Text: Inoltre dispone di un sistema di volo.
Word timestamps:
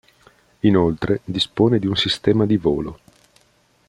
Inoltre 0.61 1.19
dispone 1.23 1.77
di 1.77 1.85
un 1.85 1.95
sistema 1.95 2.47
di 2.47 2.57
volo. 2.57 2.99